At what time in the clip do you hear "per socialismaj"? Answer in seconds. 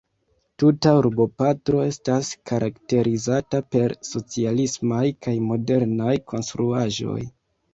3.77-5.05